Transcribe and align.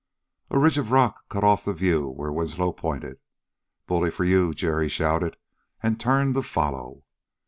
A 0.49 0.57
ridge 0.57 0.79
of 0.79 0.91
rock 0.91 1.29
cut 1.29 1.43
off 1.43 1.63
the 1.63 1.75
view 1.75 2.07
where 2.07 2.31
Winslow 2.31 2.71
pointed. 2.73 3.19
"Bully 3.85 4.09
for 4.09 4.23
you!" 4.23 4.51
Jerry 4.51 4.89
shouted 4.89 5.37
and 5.83 5.99
turned 5.99 6.33
to 6.33 6.41
follow. 6.41 7.03